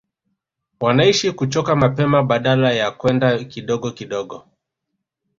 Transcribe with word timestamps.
Wanaishia 0.79 1.31
kuchoka 1.31 1.75
mapema 1.75 2.23
badala 2.23 2.71
ya 2.73 2.91
kwenda 2.91 3.43
kidogo 3.43 3.91
kidogo 3.91 4.45